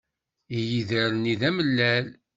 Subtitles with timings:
[0.57, 2.07] Igider-nni d amellal.